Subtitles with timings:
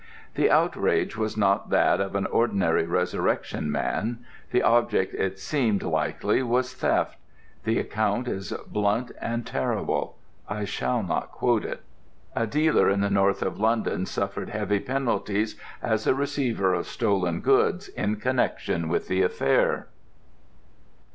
[0.33, 4.25] The outrage was not that of an ordinary resurrection man.
[4.49, 7.17] The object, it seemed likely, was theft.
[7.65, 10.17] The account is blunt and terrible.
[10.49, 11.83] I shall not quote it.
[12.35, 17.39] A dealer in the North of London suffered heavy penalties as a receiver of stolen
[17.41, 19.85] goods in connexion with the affair.